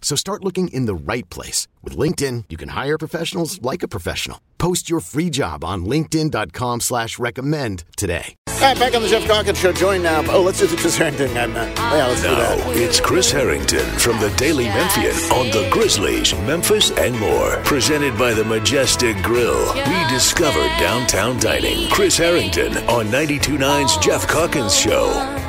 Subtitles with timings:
[0.00, 1.68] So start looking in the right place.
[1.82, 4.40] With LinkedIn, you can hire professionals like a professional.
[4.56, 8.34] Post your free job on linkedin.com slash recommend today.
[8.48, 9.72] All right, back on the Geoff Calkins Show.
[9.72, 10.24] Join now.
[10.32, 11.76] Oh, let's do the Chris Herrington uh, guy, Matt.
[11.78, 12.76] Yeah, let's do Now, that.
[12.76, 17.56] it's Chris Herrington from the Daily Memphian on the Grizzlies, Memphis, and more.
[17.64, 19.72] Presented by the Majestic Grill.
[19.74, 21.88] Rediscover downtown dining.
[21.90, 25.47] Chris Herrington on 92.9's Geoff Calkins Show.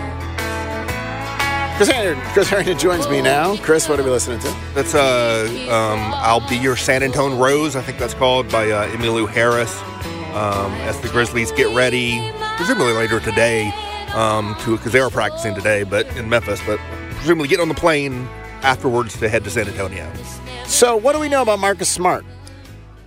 [1.79, 3.55] Chris Herrington, Chris Herrington joins me now.
[3.55, 4.53] Chris, what are we listening to?
[4.75, 8.89] That's uh, um, "I'll Be Your San Antone Rose." I think that's called by uh,
[8.89, 9.73] Emmylou Harris.
[10.35, 13.71] Um, as the Grizzlies get ready, presumably later today,
[14.13, 17.75] um, to because they are practicing today, but in Memphis, but presumably get on the
[17.75, 18.27] plane
[18.61, 20.11] afterwards to head to San Antonio.
[20.65, 22.25] So, what do we know about Marcus Smart?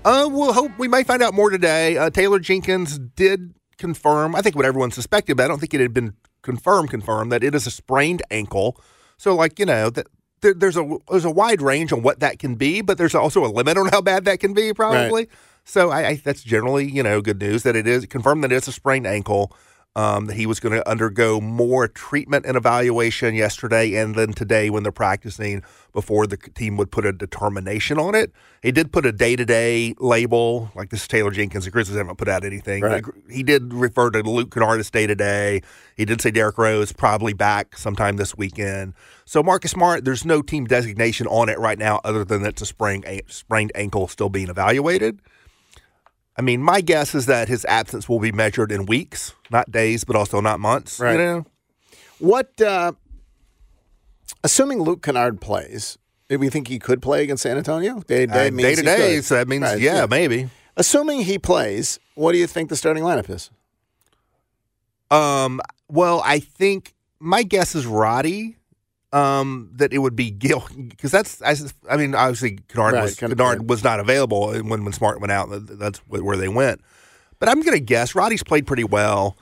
[0.02, 1.98] Uh, we'll hope we might find out more today.
[1.98, 5.80] Uh, Taylor Jenkins did confirm, I think what everyone suspected, but I don't think it
[5.82, 8.80] had been confirmed, confirm that it is a sprained ankle.
[9.16, 10.06] So, like, you know, that
[10.40, 13.44] there, there's a there's a wide range on what that can be, but there's also
[13.44, 15.28] a limit on how bad that can be, probably.
[15.64, 18.68] So, I, I that's generally, you know, good news that it is confirmed that it's
[18.68, 19.56] a sprained ankle.
[19.94, 24.70] Um, that he was going to undergo more treatment and evaluation yesterday and then today
[24.70, 25.62] when they're practicing
[25.92, 28.32] before the team would put a determination on it.
[28.62, 31.66] He did put a day to day label, like this is Taylor Jenkins.
[31.66, 32.82] The Grizzlies haven't put out anything.
[32.82, 33.04] Right.
[33.30, 35.60] He did refer to Luke Kennard day to day.
[35.94, 38.94] He did say Derrick Rose probably back sometime this weekend.
[39.26, 42.62] So Marcus Smart, there's no team designation on it right now other than that it's
[42.62, 45.20] a sprained, sprained ankle still being evaluated.
[46.36, 50.04] I mean, my guess is that his absence will be measured in weeks, not days,
[50.04, 50.98] but also not months.
[50.98, 51.12] Right.
[51.12, 51.46] You know?
[52.18, 52.92] What, uh,
[54.42, 55.98] assuming Luke Kennard plays,
[56.28, 58.00] do we think he could play against San Antonio?
[58.00, 60.48] Day to day Uh, means day to day, so that means Right, yeah, maybe.
[60.76, 63.50] Assuming he plays, what do you think the starting lineup is?
[65.10, 68.56] Um, well, I think my guess is Roddy.
[69.12, 71.42] Um, that it would be Gil because that's
[71.88, 73.66] I mean obviously Kennard Right, was Ken- Kennard right.
[73.66, 75.48] was not available when when Smart went out.
[75.50, 76.80] That's where they went.
[77.38, 79.36] But I'm gonna guess Roddy's played pretty well.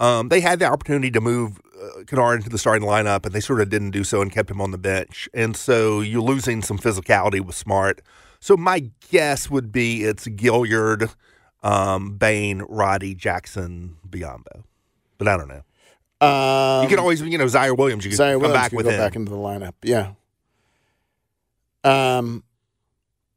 [0.00, 3.40] Um, they had the opportunity to move uh, Kennard into the starting lineup, and they
[3.40, 5.28] sort of didn't do so and kept him on the bench.
[5.32, 8.02] And so you're losing some physicality with Smart.
[8.40, 11.14] So my guess would be it's Gilliard,
[11.62, 14.64] um, Bane, Roddy, Jackson, Biyombo.
[15.16, 15.62] But I don't know.
[16.24, 18.04] Um, You can always, you know, Ziaire Williams.
[18.04, 18.98] You can Ziaire come Williams back could with go him.
[18.98, 19.72] back into the lineup.
[19.82, 20.12] Yeah.
[21.82, 22.44] Um,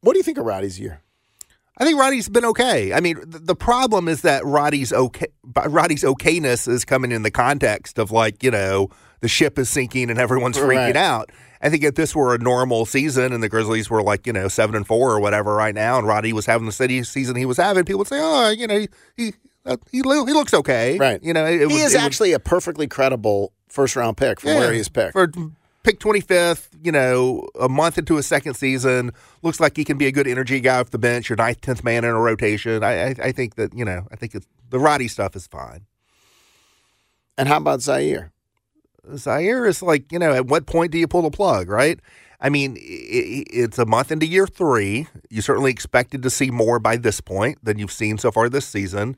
[0.01, 1.01] what do you think of Roddy's year?
[1.79, 2.93] I think Roddy's been okay.
[2.93, 5.27] I mean, th- the problem is that Roddy's okay.
[5.67, 8.89] Roddy's okayness is coming in the context of like, you know,
[9.19, 10.95] the ship is sinking and everyone's freaking Right.
[10.95, 11.31] out.
[11.61, 14.47] I think if this were a normal season and the Grizzlies were like, you know,
[14.47, 17.45] seven and four or whatever right now, and Roddy was having the city season he
[17.45, 19.33] was having, people would say, oh, you know, he
[19.67, 21.21] uh, he, lo- he looks okay, Right.
[21.23, 24.39] You know, it, he would- is it would- actually a perfectly credible first round pick
[24.39, 25.13] from where he's picked.
[25.13, 25.31] For
[25.83, 29.11] pick 25th, you know, a month into his second season,
[29.43, 31.83] looks like he can be a good energy guy off the bench, your ninth, 10th
[31.83, 32.83] man in a rotation.
[32.83, 35.85] I, I, I think that, you know, I think it's, the Roddy stuff is fine.
[37.37, 38.31] and how about Ziaire?
[39.09, 41.99] Ziaire is like, you know, at what point do you pull the plug, right?
[42.41, 45.07] I mean, it's a month into year three.
[45.29, 48.67] You certainly expected to see more by this point than you've seen so far this
[48.67, 49.15] season.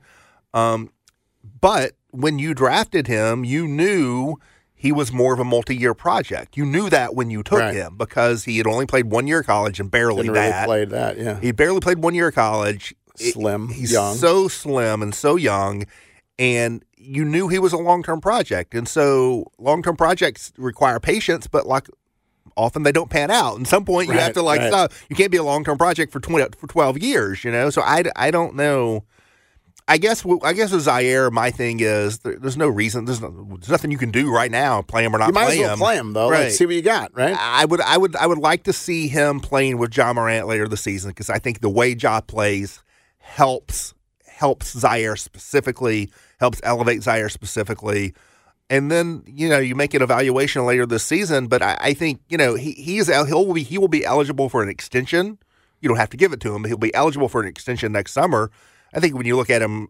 [0.54, 0.92] Um,
[1.62, 4.36] but when you drafted him, you knew
[4.74, 6.56] he was more of a multi-year project.
[6.58, 7.76] You knew that when you took Right.
[7.76, 10.66] him because he had only played one year of college and barely Didn't really that.
[10.66, 11.18] played that.
[11.18, 11.40] Yeah.
[11.40, 12.96] He barely played one year of college.
[13.20, 14.16] It- Slim, he's young.
[14.16, 15.84] so slim and so young,
[16.38, 18.74] and you knew he was a long term project.
[18.74, 21.88] And so long term projects require patience, but like
[22.56, 23.58] often they don't pan out.
[23.58, 24.70] And some point you have to like right.
[24.70, 24.94] stop.
[25.10, 27.44] You can't be a long term project for twenty for twelve years.
[27.44, 27.70] You know.
[27.70, 29.04] So I, I don't know.
[29.90, 33.06] I guess I guess with Ziaire, my thing is there, there's no reason.
[33.06, 34.84] There's, no, there's nothing you can do right now.
[34.84, 35.80] Play him or not You might play as well him.
[35.80, 36.30] play him though.
[36.30, 36.40] Right.
[36.42, 37.12] Let's see what you got.
[37.18, 37.36] Right.
[37.36, 40.68] I would, I would, I would like to see him playing with Ja Morant later
[40.68, 42.84] this season because I think the way Ja plays
[43.18, 43.96] helps
[44.26, 46.10] helps Ziaire specifically
[46.40, 48.14] helps elevate Ziaire specifically.
[48.70, 52.22] And then you know you make an evaluation later this season, but I, I think
[52.30, 55.40] you know he he is he'll be he will be eligible for an extension.
[55.82, 57.92] You don't have to give it to him, but he'll be eligible for an extension
[57.92, 58.52] next summer.
[58.94, 59.88] I think when you look at him,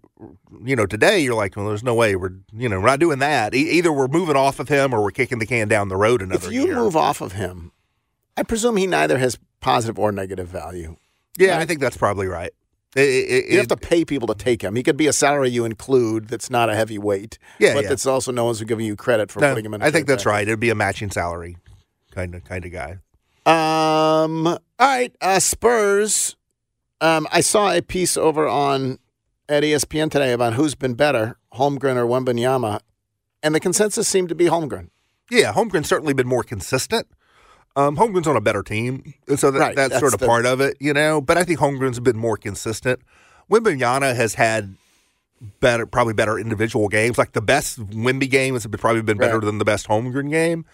[0.65, 3.19] you know, today you're like, well, there's no way we're, you know, we're not doing
[3.19, 3.53] that.
[3.55, 6.21] E- either we're moving off of him or we're kicking the can down the road
[6.21, 6.75] another If you year.
[6.75, 7.71] move off of him,
[8.35, 10.97] I presume he neither has positive or negative value.
[11.37, 12.51] yeah, I think that's probably right.
[12.95, 14.75] It- it- You have to pay people to take him.
[14.75, 17.37] He could be a salary you include that's not a heavy weight.
[17.59, 17.89] Yeah, but yeah.
[17.89, 19.81] that's also no one's giving you credit for no, putting him in.
[19.81, 20.47] a I think that's right.
[20.47, 21.57] It'd be a matching salary
[22.11, 22.97] kind of kind of guy.
[23.45, 24.47] Um.
[24.47, 25.15] All right.
[25.21, 26.35] Uh, Spurs.
[27.01, 27.27] Um.
[27.31, 28.99] I saw a piece over on
[29.47, 32.79] at ESPN today about who's been better, Holmgren or Wembanyama,
[33.41, 34.89] and the consensus seemed to be Holmgren.
[35.31, 37.07] Yeah, Holmgren's certainly been more consistent.
[37.75, 40.25] Um, Holmgren's on a better team, and so that, Right, that's, that's sort of the-
[40.25, 41.21] part of it, you know.
[41.21, 42.99] But I think Holmgren's been more consistent.
[43.49, 44.75] Wembanyama has had
[45.59, 47.17] better, probably better individual games.
[47.17, 49.45] Like the best Wemby game has probably been better Right.
[49.45, 50.65] than the best Holmgren game.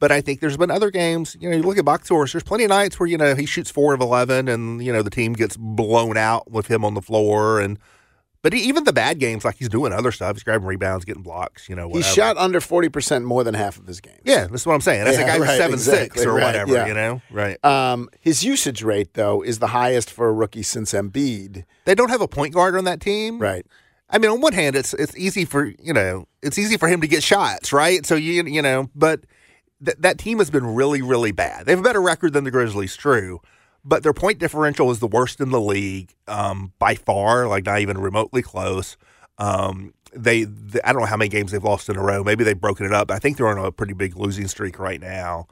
[0.00, 1.36] But I think there's been other games.
[1.40, 2.32] You know, you look at box scores.
[2.32, 5.02] There's plenty of nights where you know he shoots four of eleven, and you know
[5.02, 7.60] the team gets blown out with him on the floor.
[7.60, 7.78] And
[8.40, 10.36] but he, even the bad games, like he's doing other stuff.
[10.36, 11.68] He's grabbing rebounds, getting blocks.
[11.68, 14.20] You know, He shot under forty percent more than half of his games.
[14.24, 15.04] Yeah, that's what I'm saying.
[15.04, 16.72] That's Yeah, a guy who's right, seven six or right, whatever.
[16.74, 16.86] yeah.
[16.86, 17.64] You know, right?
[17.64, 21.64] Um, his usage rate though is the highest for a rookie since Embiid.
[21.86, 23.66] They don't have a point guard on that team, Right.
[24.10, 27.00] I mean, on one hand, it's it's easy for you know it's easy for him
[27.00, 28.06] to get shots, right?
[28.06, 29.20] So you you know, but
[29.84, 31.66] th- that team has been really really bad.
[31.66, 33.40] They have a better record than the Grizzlies, true,
[33.84, 37.80] but their point differential is the worst in the league um, by far, like not
[37.80, 38.96] even remotely close.
[39.38, 42.24] Um, they, th I don't know how many games they've lost in a row.
[42.24, 43.10] Maybe they've broken it up.
[43.10, 45.46] I think they're on a pretty big losing streak right now.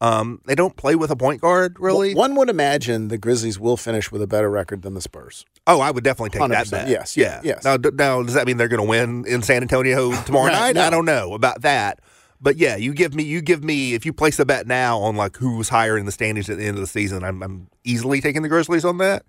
[0.00, 2.12] Um, they don't play with a point guard really.
[2.12, 5.44] One would imagine the Grizzlies will finish with a better record than the Spurs.
[5.68, 6.70] Oh, I would definitely take that 100%.
[6.72, 6.88] bet.
[6.88, 7.62] Yes, yeah, yes.
[7.62, 10.58] Now, d- now, does that mean they're going to win in San Antonio tomorrow Right,
[10.58, 10.74] night?
[10.74, 10.82] no.
[10.82, 12.00] I don't know about that.
[12.42, 15.14] But yeah, you give me, you give me, if you place a bet now on
[15.14, 18.20] like who's higher in the standings at the end of the season, I'm, I'm easily
[18.20, 19.24] taking the Grizzlies on that.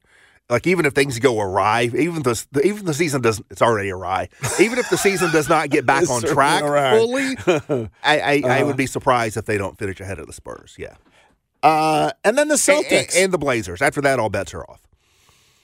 [0.49, 4.27] Like even if things go awry, even the even the season doesn't, it's already awry.
[4.59, 6.97] Even if the season does not get back on track awry.
[6.97, 7.37] fully,
[8.03, 8.65] I, I, I Uh-huh.
[8.65, 10.75] would be surprised if they don't finish ahead of the Spurs.
[10.77, 10.95] Yeah,
[11.61, 13.15] Uh, and then the and, Celtics.
[13.15, 13.81] and the Blazers.
[13.81, 14.81] After that, all bets are off.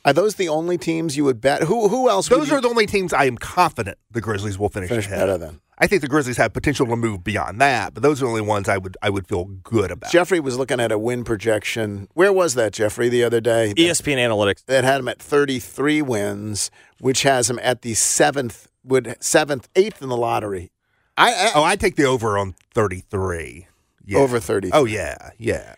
[0.05, 1.63] are those the only teams you would bet?
[1.63, 2.29] Who who else?
[2.29, 5.07] would Those you are the only teams I am confident the Grizzlies will finish, finish
[5.07, 5.19] ahead.
[5.19, 5.39] better of.
[5.41, 5.59] than?
[5.81, 8.41] I think the Grizzlies have potential to move beyond that, but those are the only
[8.41, 10.11] ones I would I would feel good about.
[10.11, 12.09] Jeffrey was looking at a win projection.
[12.13, 13.73] Where was that, Jeffrey, the other day?
[13.75, 14.65] ESPN Analytics.
[14.65, 20.01] That had him at 33 wins, which has him at the seventh, would seventh, eighth
[20.01, 20.71] in the lottery.
[21.15, 23.67] I, I oh, I take the over on thirty three.
[24.05, 24.17] Yeah.
[24.19, 24.71] over 30.
[24.73, 25.75] Oh yeah, yeah.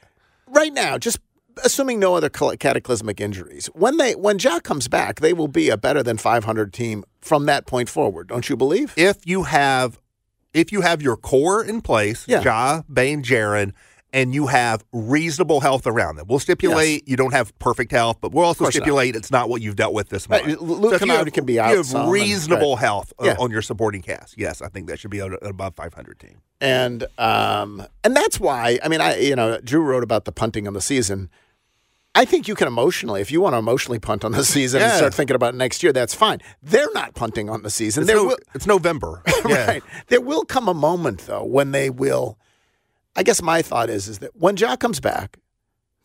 [0.48, 1.20] right now, just
[1.64, 5.78] assuming no other cataclysmic injuries, when they when Ja comes back, they will be a
[5.78, 8.28] better than 500 team from that point forward.
[8.28, 8.94] Don't you believe?
[8.98, 10.00] If you have
[10.54, 12.42] if you have your core in place, Yeah.
[12.42, 13.72] Ja, Bane, Jaren,
[14.14, 16.26] and you have reasonable health around them.
[16.28, 18.82] We'll stipulate you don't have perfect health, but we'll also course not.
[18.82, 20.60] stipulate it's not what you've dealt with this Right, month.
[20.62, 22.82] Luke So you have- can be out You have some and- reasonable right.
[22.84, 23.36] health uh, Yeah.
[23.40, 24.38] on your supporting cast.
[24.38, 26.42] Yes, I think that should be an above 500 team.
[26.60, 30.68] and um, and that's why I mean I you know Drew wrote about the punting
[30.68, 31.30] on the season.
[32.14, 34.92] I think you can emotionally, if you want to emotionally punt on the season and
[34.98, 36.40] start thinking about next year, that's fine.
[36.62, 38.04] They're not punting on the season.
[38.04, 39.24] It's, no- will, it's November.
[39.48, 39.66] Yeah.
[39.66, 39.84] right.
[40.08, 42.38] There will come a moment though when they will.
[43.16, 45.38] I guess my thought is is that when Ja comes back,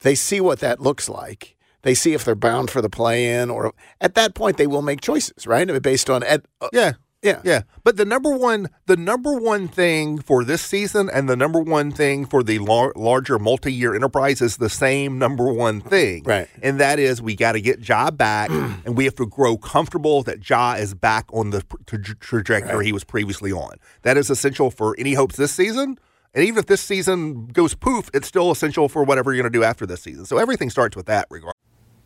[0.00, 1.54] they see what that looks like.
[1.83, 5.00] They see if they're bound for the play-in, or at that point they will make
[5.02, 5.66] choices, right?
[5.83, 6.92] Based on ed, uh, Yeah.
[7.23, 11.37] Yeah, Yeah, but the number one, the number one thing for this season, and the
[11.37, 16.23] number one thing for the lar- larger multi-year enterprise is the same number one thing,
[16.25, 16.49] Right.
[16.62, 20.23] And that is we got to get Ja back, and we have to grow comfortable
[20.25, 23.76] that Ja is back on the tra- tra- trajectory he was previously on.
[24.02, 25.99] That is essential for any hopes this season.
[26.35, 29.58] And even if this season goes poof, it's still essential for whatever you're going to
[29.58, 30.26] do after this season.
[30.26, 31.54] So everything starts with that regard.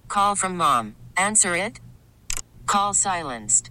[0.06, 0.94] Call from mom.
[1.16, 1.80] Answer it.
[2.66, 3.70] Call silenced.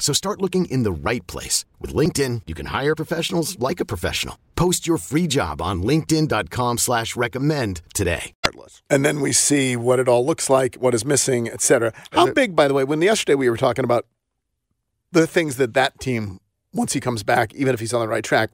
[0.00, 1.64] So start looking in the right place.
[1.78, 4.36] With LinkedIn, you can hire professionals like a professional.
[4.56, 8.32] Post your free job on linkedin.com slash recommend today.
[8.90, 11.92] and then we see what it all looks like, what is missing, et cetera.
[12.12, 14.06] How big, by the way, when yesterday we were talking about
[15.12, 16.40] the things that that team,
[16.72, 18.50] once he comes back, even if he's on the right track,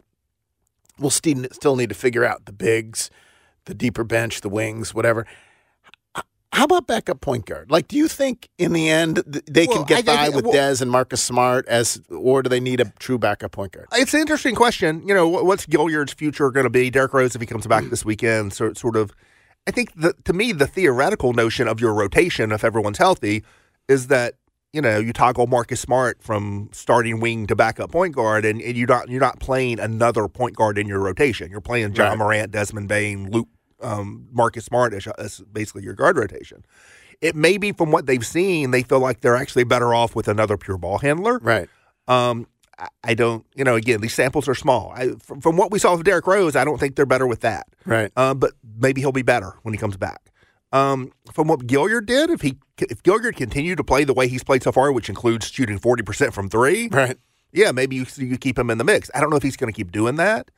[0.99, 3.11] will still still need to figure out the bigs,
[3.67, 5.27] the deeper bench, the wings, whatever.
[6.57, 7.71] How about backup point guard?
[7.71, 10.55] Like, do you think in the end they Well, can get I by with well-
[10.55, 13.89] Dez and Marcus Smart as, or do they need a true backup point guard?
[13.93, 15.07] It's an interesting question.
[15.07, 16.89] You know, what's Gilliard's future going to be?
[16.89, 17.91] Derrick Rose, if he comes back mm.
[17.91, 19.13] this weekend, so sort of.
[19.67, 23.45] I think the, to me, the theoretical notion of your rotation, if everyone's healthy,
[23.87, 24.37] is that
[24.73, 28.79] you know you toggle Marcus Smart from starting wing to backup point guard, and, and
[28.79, 31.51] you're not you're not playing another point guard in your rotation.
[31.51, 32.19] You're playing Ja Right.
[32.19, 33.49] Morant, Desmond Bane, Luke,
[33.81, 36.65] um, Marcus Smart as, as basically your guard rotation.
[37.21, 40.29] It may be from what they've seen, they feel like they're actually better off with
[40.29, 41.39] another pure ball handler.
[41.41, 41.69] Right.
[42.09, 42.47] Um,
[42.79, 44.93] I- I don't, you know, again, these samples are small.
[44.95, 47.41] I, from, from what we saw of Derrick Rose, I don't think they're better with
[47.41, 47.67] that.
[47.87, 48.13] Right.
[48.17, 50.31] Uh, but maybe he'll be better when he comes back.
[50.73, 54.45] Um, from what Gilliard did, if he if Gilliard continued to play the way he's
[54.45, 57.17] played so far, which includes shooting forty percent from three, Right.
[57.53, 59.09] yeah, maybe you you keep him in the mix.
[59.15, 60.51] I don't know if he's going to keep doing that,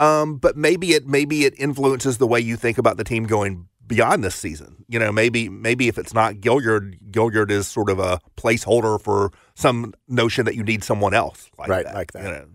[0.00, 3.68] um, but maybe it maybe it influences the way you think about the team going
[3.86, 4.84] beyond this season.
[4.88, 9.30] You know, maybe maybe if it's not Gilliard, Gilliard is sort of a placeholder for
[9.54, 12.22] some notion that you need someone else, like Right, that, like that.
[12.24, 12.46] you know.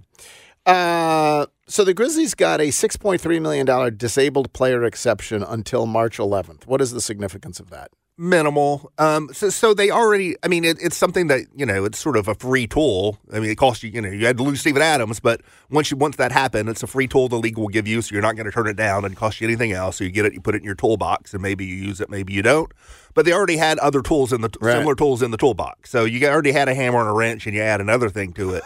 [0.66, 6.66] Uh, so the Grizzlies got a $6.3 million disabled player exception until March 11th.
[6.66, 7.92] What is the significance of that?
[8.18, 8.92] Minimal.
[8.98, 10.36] Um, so, so they already.
[10.44, 11.86] I mean, it, it's something that you know.
[11.86, 13.18] It's sort of a free tool.
[13.32, 13.90] I mean, it costs you.
[13.90, 16.84] You know, you had to lose Steven Adams, but once you once that happened, it's
[16.84, 18.02] a free tool the league will give you.
[18.02, 19.98] So you're not going to turn it down and cost you anything else.
[19.98, 22.10] So you get it, you put it in your toolbox, and maybe you use it,
[22.10, 22.72] maybe you don't.
[23.14, 24.74] But they already had other tools in the Right.
[24.74, 25.90] similar tools in the toolbox.
[25.90, 28.56] So you already had a hammer and a wrench, and you add another thing to
[28.56, 28.64] it.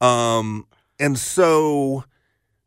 [0.00, 0.66] Um,
[0.98, 2.04] and so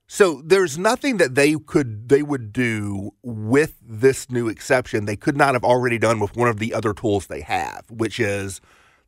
[0.07, 5.37] so there's nothing that they could they would do with this new exception they could
[5.37, 8.61] not have already done with one of the other tools they have, which is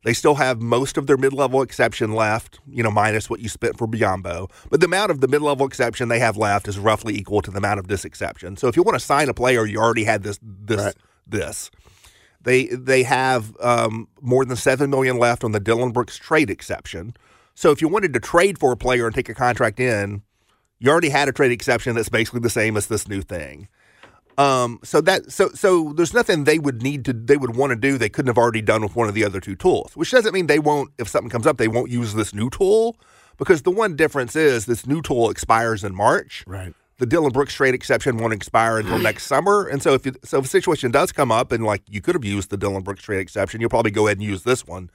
[0.04, 3.76] they still have most of their mid-level exception left, you know, minus what you spent
[3.76, 4.50] for Biyombo.
[4.70, 7.58] But the amount of the mid-level exception they have left is roughly equal to the
[7.58, 8.56] amount of this exception.
[8.56, 10.94] So if you want to sign a player, you already had this this Right.
[11.26, 11.70] this.
[12.42, 17.14] They they have um, more than seven million left on the Dillon Brooks trade exception.
[17.54, 20.22] So if you wanted to trade for a player and take a contract in,
[20.80, 23.68] you already had a trade exception that's basically the same as this new thing.
[24.38, 27.76] Um, so that so so there's nothing they would need to they would want to
[27.76, 29.94] do they couldn't have already done with one of the other two tools.
[29.94, 32.96] Which doesn't mean they won't if something comes up they won't use this new tool
[33.36, 36.44] because the one difference is this new tool expires in March.
[36.46, 36.74] Right.
[36.98, 40.38] The Dillon Brooks trade exception won't expire until next summer, and so if you, so
[40.38, 43.02] if a situation does come up and like you could have used the Dillon Brooks
[43.02, 44.90] trade exception, you'll probably go ahead and use this one.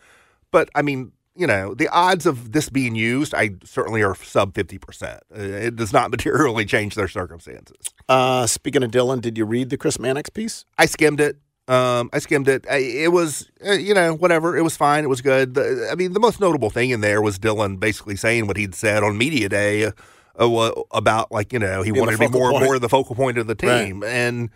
[0.51, 4.55] But I mean, you know, the odds of this being used, I certainly are sub
[4.55, 5.21] fifty percent.
[5.31, 7.77] It does not materially change their circumstances.
[8.07, 10.65] Uh, speaking of Dillon, did you read the Chris Mannix piece?
[10.77, 11.37] I skimmed it.
[11.67, 12.65] Um, I skimmed it.
[12.69, 14.55] I, it was, uh, you know, whatever.
[14.55, 15.03] It was fine.
[15.03, 15.55] It was good.
[15.55, 18.75] The, I mean, the most notable thing in there was Dillon basically saying what he'd
[18.75, 19.91] said on media day
[20.37, 22.63] uh, about, like, you know, he wanted to be more point.
[22.65, 24.51] more of the focal point of the team, and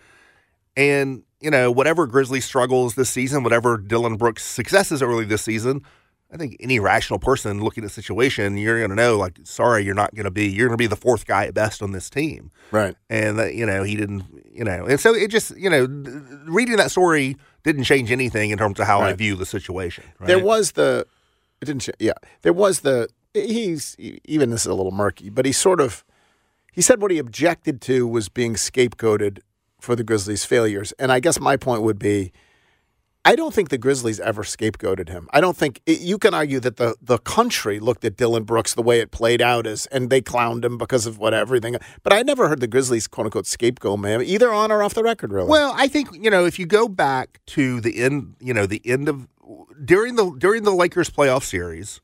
[0.78, 5.84] and you know, whatever Grizzlies struggles this season, whatever Dillon Brooks' successes early this season.
[6.32, 9.84] I think any rational person looking at the situation, you're going to know, like, sorry,
[9.84, 11.92] you're not going to be, you're going to be the fourth guy at best on
[11.92, 12.96] this team Right.
[13.10, 16.18] and that you know he didn't you know and so it just you know th-
[16.46, 20.04] reading that story didn't change anything in terms of how I view the situation.
[20.20, 20.28] Right?
[20.28, 21.06] There was the,
[21.62, 25.52] it didn't, yeah, there was the, he's, even this is a little murky, but he
[25.52, 26.06] sort of,
[26.72, 29.40] he said what he objected to was being scapegoated
[29.82, 30.94] for the Grizzlies' failures.
[31.00, 32.32] And I guess my point would be,
[33.26, 35.28] I don't think the Grizzlies ever scapegoated him.
[35.32, 38.74] I don't think it, you can argue that the the country looked at Dillon Brooks
[38.74, 41.76] the way it played out as, and they clowned him because of what everything.
[42.02, 45.04] But I never heard the Grizzlies quote unquote scapegoat him, either on or off the
[45.04, 45.34] record.
[45.34, 45.50] Really.
[45.50, 48.82] Well, I think you know if you go back to the end, you know the
[48.86, 49.28] end of
[49.84, 52.02] during the during the Lakers playoff series,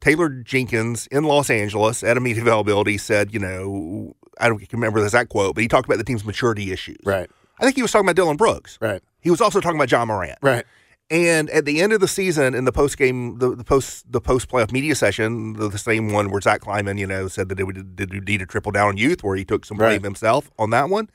[0.00, 5.00] Taylor Jenkins in Los Angeles at a media availability said, you know, I don't remember
[5.00, 6.98] the exact quote, but he talked about the team's maturity issues.
[7.04, 8.78] right, I think he was talking about Dillon Brooks.
[8.80, 10.38] right, He was also talking about Ja Morant.
[10.42, 10.64] right,
[11.10, 14.20] And at the end of the season, in the post game, the, the post the
[14.20, 17.58] post playoff media session, the, the same one where Zach Kleiman, you know, said that
[17.58, 20.04] it would did need to triple down on youth, where he took some blame Right.
[20.04, 21.08] himself on that one.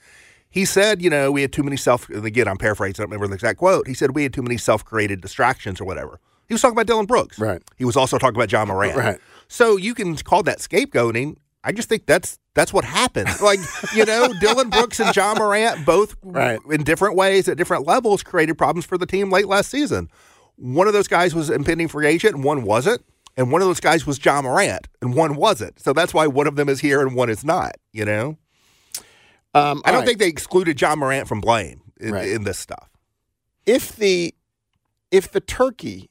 [0.51, 2.09] He said, you know, we had too many self.
[2.09, 2.95] and Again, I'm paraphrasing.
[2.95, 3.87] I don't remember the exact quote.
[3.87, 6.19] He said we had too many self created distractions or whatever.
[6.47, 7.37] He was talking about Dillon Brooks.
[7.37, 7.61] Right.
[7.77, 8.95] He was also talking about Ja Morant.
[8.97, 9.19] Right.
[9.47, 11.35] So you can call that scapegoating.
[11.63, 13.29] I just think that's That's what happened.
[13.41, 13.59] Like,
[13.95, 16.59] you know, Dillon Brooks and Ja Morant, both Right.
[16.69, 20.09] in different ways at different levels, created problems for the team late last season.
[20.57, 23.03] One of those guys was impending free agent and one wasn't.
[23.37, 25.79] And one of those guys was Ja Morant and one wasn't.
[25.79, 28.37] So that's why one of them is here and one is not, you know?
[29.53, 30.05] Um, I don't right.
[30.07, 32.29] think they excluded Ja Morant from blame in, Right.
[32.29, 32.89] in this stuff.
[33.65, 34.33] if the
[35.11, 36.09] if the turkey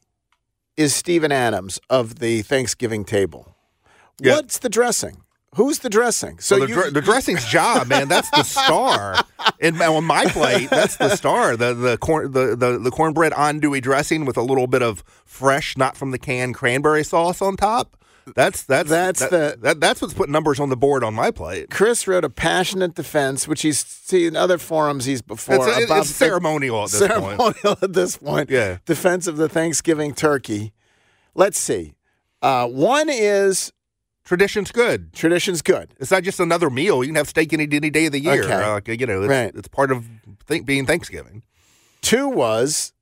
[0.76, 3.54] is Steven Adams of the Thanksgiving table,
[4.20, 4.36] Yeah.
[4.36, 5.18] what's the dressing?
[5.54, 6.38] Who's the dressing?
[6.38, 8.06] So So the, you, dr- the dressing's job, man.
[8.08, 9.16] That's the star.
[9.60, 11.56] And on my plate, that's the star.
[11.56, 15.76] The the corn the, the, the cornbread andouille dressing with a little bit of fresh,
[15.76, 17.96] not from the can cranberry sauce on top.
[18.36, 21.30] That's that's That's that- the- that, that's what's putting numbers on the board on my
[21.30, 21.70] plate.
[21.70, 26.00] Chris wrote a passionate defense, which he's seen in other forums he's before It's, about
[26.00, 27.10] it's ceremonial at this point.
[27.40, 28.50] ceremonial at this point.
[28.50, 28.78] Yeah.
[28.84, 30.74] defense of the Thanksgiving turkey.
[31.34, 31.94] Let's see.
[32.42, 33.72] Uh, one is
[34.28, 35.14] Tradition's good.
[35.14, 35.94] tradition's good.
[35.98, 37.02] It's not just another meal.
[37.02, 38.44] You can have steak any, any day of the year.
[38.44, 38.52] Okay.
[38.92, 39.50] Uh, you know, it's, Right.
[39.54, 40.04] it's part of
[40.46, 41.42] think, being Thanksgiving.
[42.02, 42.92] Two was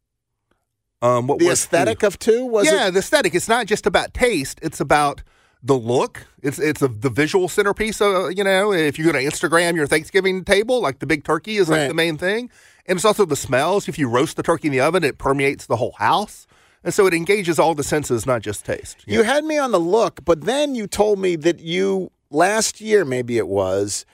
[1.03, 2.47] Um, what the aesthetic of two.
[2.47, 2.93] Was yeah, it?
[2.93, 3.35] the aesthetic.
[3.35, 4.61] It's not just about taste.
[4.63, 5.23] It's about
[5.63, 6.27] the look.
[6.43, 8.01] It's it's a, the visual centerpiece.
[8.01, 11.57] Of, you know, if you go to Instagram your Thanksgiving table, like the big turkey
[11.57, 11.89] is like Right.
[11.89, 12.51] the main thing,
[12.87, 13.89] and it's also the smells.
[13.89, 16.47] If you roast the turkey in the oven, it permeates the whole house,
[16.87, 19.05] and so it engages all the senses, not just taste.
[19.07, 23.05] You had me on the look, but then you told me that you last year,
[23.05, 24.07] maybe it was,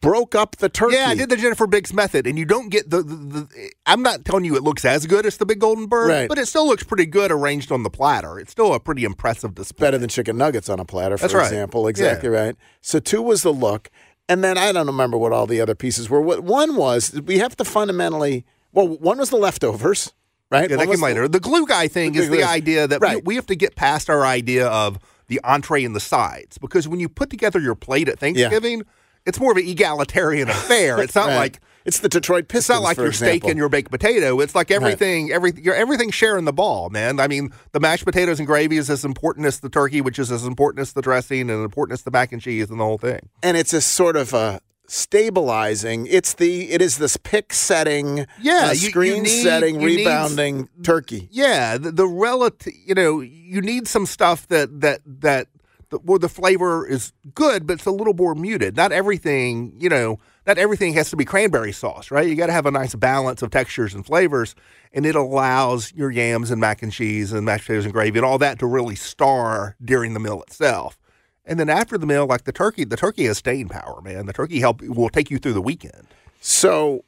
[0.00, 0.94] broke up the turkey.
[0.96, 3.70] Yeah, I did the Jennifer Biggs method, and you don't get the, the, the.
[3.86, 6.28] I'm not telling you it looks as good as the Big Golden Bird, Right.
[6.28, 8.38] but it still looks pretty good arranged on the platter.
[8.38, 9.86] It's still a pretty impressive display.
[9.86, 11.44] better than chicken nuggets on a platter, for That's right.
[11.46, 11.88] example.
[11.88, 12.56] Exactly right.
[12.80, 13.90] So two was the look,
[14.28, 16.20] and then I don't remember what all the other pieces were.
[16.20, 18.44] What one was, we have to fundamentally.
[18.72, 20.12] Well, one was the leftovers,
[20.50, 20.70] right?
[20.70, 21.28] Yeah, that came later.
[21.28, 23.24] The glue guy thing The is the idea that we, right.
[23.24, 24.98] we have to get past our idea of
[25.28, 28.82] the entree and the sides because when you put together your plate at Thanksgiving,
[29.24, 30.98] it's more of an egalitarian affair.
[31.02, 31.36] It's not Right.
[31.36, 32.78] like it's the Detroit Pistons.
[32.78, 33.38] it's not like your example.
[33.38, 34.40] steak and your baked potato.
[34.40, 37.20] It's like everything, every you're everything sharing the ball, man.
[37.20, 40.32] I mean, the mashed potatoes and gravy is as important as the turkey, which is
[40.32, 42.98] as important as the dressing and important as the mac and cheese and the whole
[42.98, 43.20] thing.
[43.42, 46.06] and it's a sort of a stabilizing.
[46.06, 49.96] It's the it is this pick setting, Yeah, uh, you- you need- setting, you need-
[49.98, 51.28] rebounding turkey.
[51.30, 55.48] Yeah, the, the relative, you know, you need some stuff that that that
[55.90, 58.76] the, where the flavor is good, but it's a little more muted.
[58.76, 62.26] Not everything, you know, not everything has to be cranberry sauce, right?
[62.28, 64.54] You got to have a nice balance of textures and flavors,
[64.92, 68.26] and it allows your yams and mac and cheese and mashed potatoes and gravy and
[68.26, 70.98] all that to really star during the meal itself.
[71.46, 74.26] And then after the meal, like the turkey, the turkey has staying power, man.
[74.26, 76.08] The turkey help will take you through the weekend.
[76.40, 77.04] So,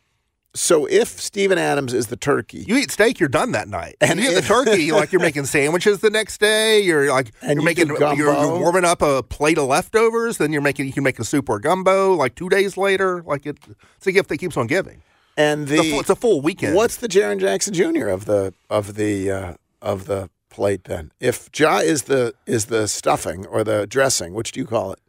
[0.54, 3.96] so if Steven Adams is the turkey, You eat steak, you're done that night.
[4.00, 6.80] And you eat the turkey, like you're making sandwiches the next day.
[6.80, 10.38] You're like you're you making you're, you're warming up a plate of leftovers.
[10.38, 13.22] Then you're making you can make a soup or gumbo like two days later.
[13.24, 13.58] Like it,
[13.96, 15.02] it's a gift that keeps on giving.
[15.36, 16.74] and It's a the full, it's a full weekend.
[16.76, 18.08] What's the Jaren Jackson Jr.
[18.08, 21.12] of the of the uh, of the plate then?
[21.20, 25.00] If Ja is the is the stuffing or the dressing, which do you call it?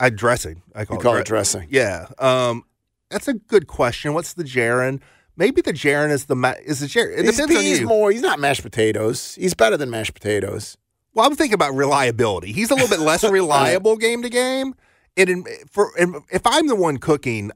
[0.00, 0.62] I dressing?
[0.74, 1.68] I call You it, call dre- it dressing.
[1.70, 2.64] Yeah, um,
[3.10, 4.14] that's a good question.
[4.14, 5.00] What's the Jaren?
[5.36, 7.18] Maybe the Jaren is the ma- is the Jaren.
[7.18, 7.86] It He's, depends on he's you.
[7.86, 8.10] more.
[8.10, 9.34] He's not mashed potatoes.
[9.36, 10.76] He's better than mashed potatoes.
[11.14, 12.52] Well, I'm thinking about reliability.
[12.52, 14.74] He's a little bit less reliable game to game.
[15.16, 17.50] And in, for and if I'm the one cooking,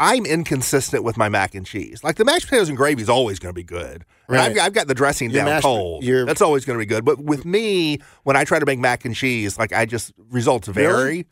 [0.00, 2.02] I'm inconsistent with my mac and cheese.
[2.02, 4.04] Like the mashed potatoes and gravy is always going to be good.
[4.28, 4.50] Right.
[4.50, 6.02] I've, I've got the dressing Your down mashed- cold.
[6.02, 7.04] That's always going to be good.
[7.04, 10.66] But with me, when I try to make mac and cheese, like I just results
[10.68, 11.26] vary Really?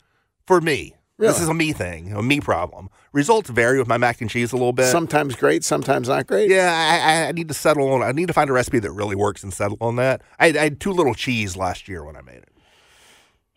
[0.45, 0.93] for me.
[1.17, 2.87] This is a me thing, a me problem.
[3.11, 4.85] Results vary with my mac and cheese a little bit.
[4.85, 6.49] Sometimes great, sometimes not great.
[6.49, 8.01] Yeah, I, I- I need to settle on.
[8.03, 10.21] I need to find a recipe that really works and settle on that.
[10.39, 12.49] I, I had too little cheese last year when I made it.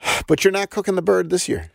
[0.27, 1.71] But you're not cooking the bird this year.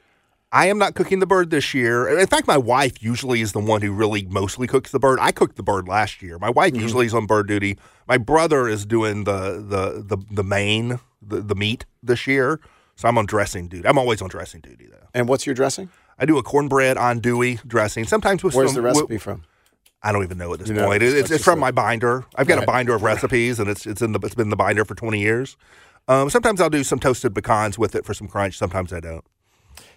[0.52, 2.08] I am not cooking the bird this year.
[2.20, 5.20] In fact, my wife usually is the one who really mostly cooks the bird.
[5.22, 6.40] I cooked the bird last year.
[6.40, 7.78] My wife usually is on bird duty.
[8.08, 12.62] My brother is doing the the the the main the, the meat this year.
[12.96, 13.88] So I'm on dressing duty.
[13.88, 15.08] I'm always on dressing duty though.
[15.14, 15.90] And what's your dressing?
[16.18, 18.06] I do a cornbread andouille dressing.
[18.06, 19.44] Sometimes with Where's some, the recipe with- from?
[20.02, 21.04] I don't even know at this You know, point.
[21.04, 22.24] It- it's, it's from my binder.
[22.36, 22.64] I've got Right.
[22.64, 24.96] a binder of recipes, and it's it's in the it's been in the binder for
[24.96, 25.58] 20 years.
[26.08, 28.58] Um, sometimes I'll do some toasted pecans with it for some crunch.
[28.58, 29.26] Sometimes I don't.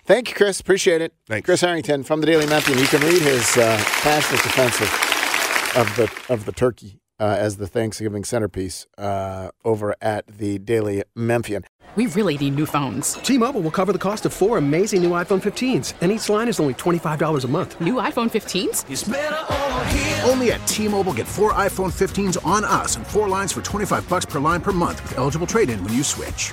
[0.05, 0.61] Thank you, Chris.
[0.61, 1.15] Appreciate it.
[1.27, 1.47] Thanks.
[1.47, 2.79] Chris Herrington from the Daily Memphian.
[2.79, 7.59] You can read his uh, passionate defense of, of the of the turkey uh, as
[7.59, 11.65] the Thanksgiving centerpiece uh, over at the Daily Memphian.
[11.97, 13.15] We really need new phones.
[13.15, 16.61] T-Mobile will cover the cost of four amazing new iPhone 15s, and each line is
[16.61, 17.81] only $25 a month.
[17.81, 20.29] New iPhone 15s?
[20.29, 24.25] Only at T-Mobile get four iPhone 15s on us and four lines for 25 bucks
[24.25, 26.53] per line per month with eligible trade-in when you switch.